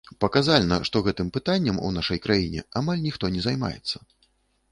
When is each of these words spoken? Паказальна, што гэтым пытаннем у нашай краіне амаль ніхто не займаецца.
Паказальна, 0.23 0.77
што 0.87 1.01
гэтым 1.07 1.27
пытаннем 1.35 1.77
у 1.89 1.91
нашай 1.97 2.21
краіне 2.25 2.63
амаль 2.81 3.03
ніхто 3.07 3.25
не 3.35 3.41
займаецца. 3.47 3.97